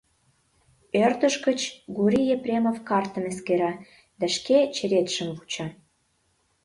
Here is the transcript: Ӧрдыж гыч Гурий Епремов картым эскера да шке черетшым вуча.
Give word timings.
Ӧрдыж 1.03 1.35
гыч 1.45 1.59
Гурий 1.95 2.29
Епремов 2.35 2.77
картым 2.89 3.23
эскера 3.31 3.71
да 4.19 4.25
шке 4.35 4.57
черетшым 4.75 5.29
вуча. 5.37 5.67